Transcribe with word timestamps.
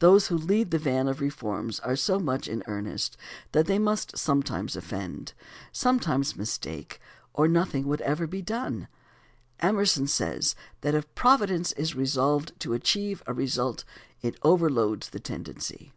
Those 0.00 0.26
who 0.26 0.36
lead 0.36 0.72
the 0.72 0.78
van 0.80 1.06
of 1.06 1.20
reforms 1.20 1.78
are 1.78 1.94
so 1.94 2.18
much 2.18 2.48
in 2.48 2.64
earnest 2.66 3.16
that 3.52 3.66
they 3.66 3.78
must 3.78 4.18
sometimes 4.18 4.74
offend, 4.74 5.34
sometimes 5.70 6.34
mistake, 6.34 6.98
or 7.32 7.46
nothing 7.46 7.86
would 7.86 8.00
ever 8.00 8.26
be 8.26 8.42
done. 8.42 8.88
Emerson 9.60 10.08
says 10.08 10.56
that 10.80 10.96
if 10.96 11.14
Providence 11.14 11.70
is 11.74 11.94
resolved 11.94 12.58
to 12.58 12.74
achieve 12.74 13.22
a 13.28 13.32
result 13.32 13.84
it 14.20 14.36
over 14.42 14.68
loads 14.68 15.10
the 15.10 15.20
tendency. 15.20 15.92